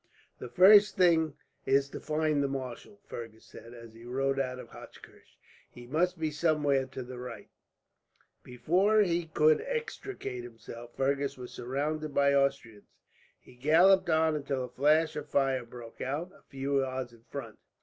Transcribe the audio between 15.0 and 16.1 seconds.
of fire burst